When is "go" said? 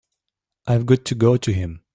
1.15-1.37